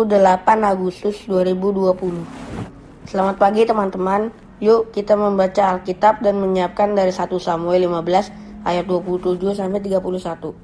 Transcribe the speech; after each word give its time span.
Sabtu 0.00 0.16
8 0.16 0.64
Agustus 0.64 1.28
2020. 1.28 2.24
Selamat 3.04 3.36
pagi 3.36 3.68
teman-teman. 3.68 4.32
Yuk 4.56 4.96
kita 4.96 5.12
membaca 5.12 5.76
Alkitab 5.76 6.24
dan 6.24 6.40
menyiapkan 6.40 6.96
dari 6.96 7.12
1 7.12 7.28
Samuel 7.36 7.84
15 7.84 8.64
ayat 8.64 8.88
27 8.88 9.60
sampai 9.60 9.84
31. 9.84 10.56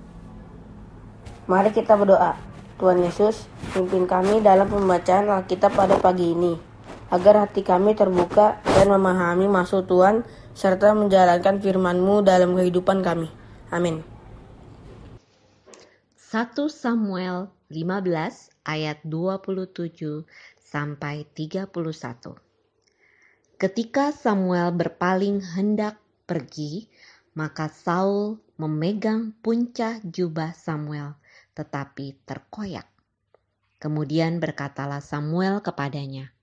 Mari 1.53 1.69
kita 1.77 2.01
berdoa. 2.01 2.33
Tuhan 2.81 3.05
Yesus, 3.05 3.45
pimpin 3.77 4.09
kami 4.09 4.41
dalam 4.41 4.73
pembacaan 4.73 5.29
Alkitab 5.29 5.77
pada 5.77 6.01
pagi 6.01 6.33
ini, 6.33 6.57
agar 7.13 7.45
hati 7.45 7.61
kami 7.61 7.93
terbuka 7.93 8.65
dan 8.65 8.89
memahami 8.89 9.53
maksud 9.53 9.85
Tuhan 9.85 10.25
serta 10.57 10.97
menjalankan 10.97 11.61
firman-Mu 11.61 12.25
dalam 12.25 12.57
kehidupan 12.57 13.05
kami. 13.05 13.29
Amin. 13.69 14.16
1 16.27 16.59
Samuel 16.67 17.55
15 17.71 18.51
ayat 18.67 18.99
27 19.07 20.27
sampai 20.59 21.23
31. 21.39 21.71
Ketika 23.55 24.11
Samuel 24.11 24.75
berpaling 24.75 25.39
hendak 25.55 26.03
pergi, 26.27 26.91
maka 27.39 27.71
Saul 27.71 28.43
memegang 28.59 29.39
puncak 29.39 30.03
jubah 30.03 30.51
Samuel, 30.51 31.15
tetapi 31.55 32.19
terkoyak. 32.27 32.91
Kemudian 33.79 34.43
berkatalah 34.43 34.99
Samuel 34.99 35.63
kepadanya, 35.63 36.35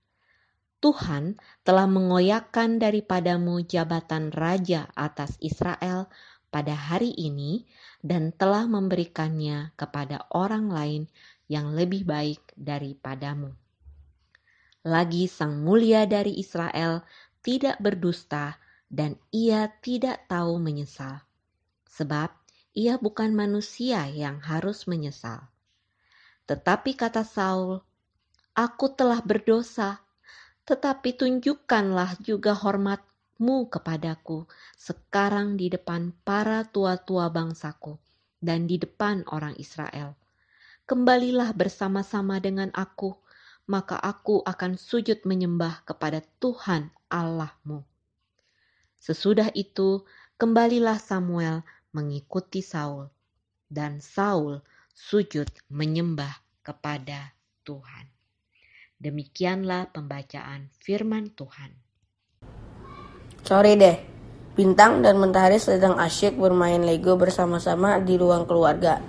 Tuhan 0.80 1.36
telah 1.60 1.84
mengoyakkan 1.84 2.80
daripadamu 2.80 3.60
jabatan 3.68 4.32
raja 4.32 4.88
atas 4.96 5.36
Israel 5.44 6.08
pada 6.54 6.78
hari 6.78 7.10
ini 7.18 7.66
dan 8.06 8.30
telah 8.30 8.70
memberikannya 8.70 9.74
kepada 9.74 10.30
orang 10.30 10.70
lain 10.70 11.02
yang 11.50 11.74
lebih 11.74 12.06
baik 12.06 12.54
daripadamu 12.54 13.58
lagi 14.84 15.24
sang 15.32 15.64
mulia 15.64 16.04
dari 16.04 16.36
Israel 16.36 17.08
tidak 17.40 17.80
berdusta 17.80 18.60
dan 18.92 19.16
ia 19.32 19.72
tidak 19.80 20.28
tahu 20.28 20.60
menyesal. 20.60 21.24
Sebab 21.88 22.28
ia 22.76 23.00
bukan 23.00 23.32
manusia 23.32 24.04
yang 24.12 24.44
harus 24.44 24.84
menyesal. 24.84 25.48
Tetapi 26.44 27.00
kata 27.00 27.24
Saul, 27.24 27.80
Aku 28.52 28.92
telah 28.92 29.24
berdosa, 29.24 30.04
tetapi 30.68 31.16
tunjukkanlah 31.16 32.20
juga 32.20 32.52
hormatmu 33.34 33.66
kepadaku 33.66 34.46
sekarang 34.78 35.58
di 35.58 35.66
depan 35.66 36.14
para 36.22 36.62
tua-tua 36.70 37.34
bangsaku 37.34 37.98
dan 38.38 38.70
di 38.70 38.78
depan 38.78 39.26
orang 39.26 39.58
Israel. 39.58 40.14
Kembalilah 40.86 41.50
bersama-sama 41.50 42.38
dengan 42.38 42.70
aku 42.70 43.18
maka 43.66 43.98
aku 43.98 44.38
akan 44.46 44.78
sujud 44.78 45.26
menyembah 45.26 45.82
kepada 45.82 46.22
Tuhan 46.38 46.94
Allahmu. 47.10 47.82
Sesudah 49.02 49.50
itu, 49.56 50.04
kembalilah 50.36 51.00
Samuel 51.00 51.64
mengikuti 51.90 52.60
Saul, 52.60 53.08
dan 53.66 54.04
Saul 54.04 54.60
sujud 54.92 55.48
menyembah 55.72 56.38
kepada 56.62 57.32
Tuhan. 57.64 58.06
Demikianlah 59.00 59.90
pembacaan 59.96 60.68
firman 60.84 61.32
Tuhan. 61.32 61.72
Sorry 63.44 63.76
deh, 63.76 64.00
Bintang 64.56 65.04
dan 65.04 65.20
Mentari 65.20 65.60
sedang 65.60 66.00
asyik 66.00 66.40
bermain 66.40 66.80
Lego 66.80 67.20
bersama-sama 67.20 68.00
di 68.00 68.16
ruang 68.16 68.48
keluarga. 68.48 69.04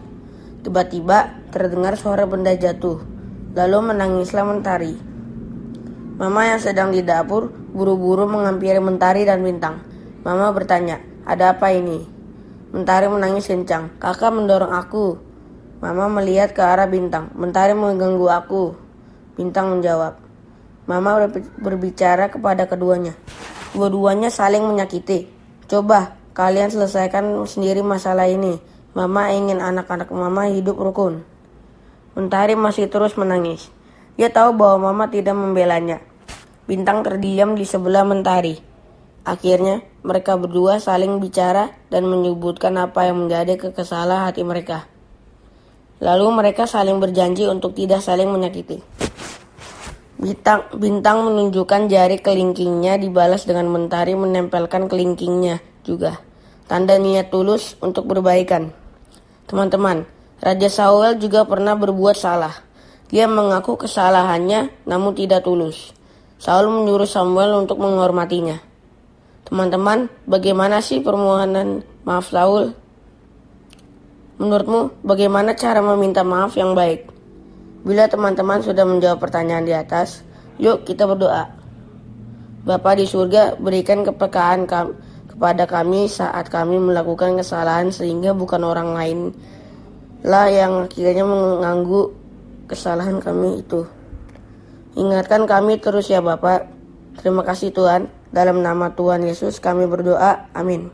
Tiba-tiba 0.60 1.40
terdengar 1.56 1.96
suara 1.96 2.28
benda 2.28 2.52
jatuh 2.52 3.00
lalu 3.56 3.96
menangislah 3.96 4.44
Mentari. 4.44 5.00
Mama 6.20 6.52
yang 6.52 6.60
sedang 6.60 6.92
di 6.92 7.00
dapur 7.00 7.48
buru-buru 7.48 8.28
menghampiri 8.28 8.84
Mentari 8.84 9.24
dan 9.24 9.40
Bintang. 9.40 9.88
Mama 10.28 10.52
bertanya, 10.52 11.00
ada 11.24 11.56
apa 11.56 11.72
ini? 11.72 12.04
Mentari 12.76 13.08
menangis 13.08 13.48
kencang. 13.48 13.96
Kakak 14.04 14.36
mendorong 14.36 14.76
aku. 14.76 15.16
Mama 15.80 16.12
melihat 16.12 16.52
ke 16.52 16.60
arah 16.60 16.92
Bintang. 16.92 17.32
Mentari 17.40 17.72
mengganggu 17.72 18.28
aku. 18.36 18.76
Bintang 19.40 19.72
menjawab. 19.72 20.20
Mama 20.92 21.32
berbicara 21.64 22.28
kepada 22.28 22.68
keduanya. 22.68 23.16
Dua-duanya 23.76 24.32
saling 24.32 24.64
menyakiti. 24.64 25.28
Coba 25.68 26.16
kalian 26.32 26.72
selesaikan 26.72 27.44
sendiri 27.44 27.84
masalah 27.84 28.24
ini. 28.24 28.56
Mama 28.96 29.36
ingin 29.36 29.60
anak-anak 29.60 30.08
mama 30.16 30.48
hidup 30.48 30.80
rukun. 30.80 31.28
Mentari 32.16 32.56
masih 32.56 32.88
terus 32.88 33.20
menangis. 33.20 33.68
Dia 34.16 34.32
tahu 34.32 34.56
bahwa 34.56 34.88
Mama 34.96 35.12
tidak 35.12 35.36
membelanya. 35.36 36.00
Bintang 36.64 37.04
terdiam 37.04 37.60
di 37.60 37.68
sebelah 37.68 38.08
Mentari. 38.08 38.56
Akhirnya, 39.28 39.84
mereka 40.08 40.40
berdua 40.40 40.80
saling 40.80 41.20
bicara 41.20 41.76
dan 41.92 42.08
menyebutkan 42.08 42.80
apa 42.80 43.12
yang 43.12 43.28
menjadi 43.28 43.60
kekesalan 43.60 44.32
hati 44.32 44.48
mereka. 44.48 44.88
Lalu 46.00 46.32
mereka 46.32 46.64
saling 46.64 47.04
berjanji 47.04 47.44
untuk 47.44 47.76
tidak 47.76 48.00
saling 48.00 48.32
menyakiti. 48.32 48.80
Bintang, 50.26 50.66
bintang 50.74 51.22
menunjukkan 51.22 51.86
jari 51.86 52.18
kelingkingnya 52.18 52.98
dibalas 52.98 53.46
dengan 53.46 53.70
mentari 53.70 54.18
menempelkan 54.18 54.90
kelingkingnya 54.90 55.62
juga. 55.86 56.18
Tanda 56.66 56.98
niat 56.98 57.30
tulus 57.30 57.78
untuk 57.78 58.10
berbaikan. 58.10 58.74
Teman-teman, 59.46 60.10
Raja 60.42 60.66
Saul 60.66 61.22
juga 61.22 61.46
pernah 61.46 61.78
berbuat 61.78 62.18
salah. 62.18 62.58
Dia 63.14 63.30
mengaku 63.30 63.78
kesalahannya 63.78 64.74
namun 64.90 65.14
tidak 65.14 65.46
tulus. 65.46 65.94
Saul 66.42 66.74
menyuruh 66.74 67.06
Samuel 67.06 67.62
untuk 67.62 67.78
menghormatinya. 67.78 68.58
Teman-teman, 69.46 70.10
bagaimana 70.26 70.82
sih 70.82 71.06
permohonan 71.06 71.86
maaf 72.02 72.34
Saul? 72.34 72.74
Menurutmu, 74.42 75.06
bagaimana 75.06 75.54
cara 75.54 75.86
meminta 75.86 76.26
maaf 76.26 76.58
yang 76.58 76.74
baik? 76.74 77.15
Bila 77.86 78.10
teman-teman 78.10 78.66
sudah 78.66 78.82
menjawab 78.82 79.22
pertanyaan 79.22 79.62
di 79.62 79.70
atas, 79.78 80.26
yuk 80.58 80.90
kita 80.90 81.06
berdoa. 81.06 81.54
Bapa 82.66 82.98
di 82.98 83.06
surga, 83.06 83.62
berikan 83.62 84.02
kepekaan 84.02 84.66
kepada 85.30 85.70
kami 85.70 86.10
saat 86.10 86.50
kami 86.50 86.82
melakukan 86.82 87.38
kesalahan 87.38 87.94
sehingga 87.94 88.34
bukan 88.34 88.66
orang 88.66 88.98
lain 88.98 89.20
lah 90.26 90.50
yang 90.50 90.90
akhirnya 90.90 91.22
mengganggu 91.22 92.10
kesalahan 92.66 93.22
kami 93.22 93.62
itu. 93.62 93.86
Ingatkan 94.98 95.46
kami 95.46 95.78
terus 95.78 96.10
ya 96.10 96.26
Bapak. 96.26 96.66
Terima 97.22 97.46
kasih 97.46 97.70
Tuhan. 97.70 98.10
Dalam 98.34 98.66
nama 98.66 98.98
Tuhan 98.98 99.22
Yesus 99.30 99.62
kami 99.62 99.86
berdoa. 99.86 100.50
Amin. 100.58 100.90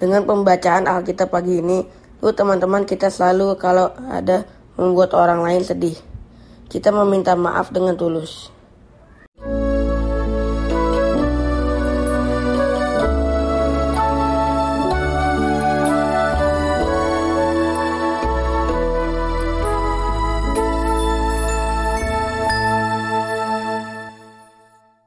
Dengan 0.00 0.24
pembacaan 0.24 0.88
Alkitab 0.88 1.28
pagi 1.28 1.60
ini, 1.60 1.84
tuh 2.24 2.32
teman-teman 2.32 2.88
kita 2.88 3.12
selalu 3.12 3.60
kalau 3.60 3.92
ada 4.08 4.48
membuat 4.76 5.16
orang 5.16 5.40
lain 5.44 5.64
sedih. 5.64 5.96
Kita 6.68 6.92
meminta 6.92 7.32
maaf 7.36 7.72
dengan 7.72 7.96
tulus. 7.96 8.55